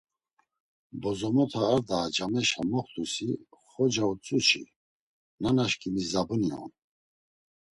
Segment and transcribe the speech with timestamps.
[1.01, 3.29] Bozomota ar daa cameşa moxt̆usi
[3.69, 4.61] xoca utzu çi;
[5.41, 6.71] Nanaşǩimi zabuni on.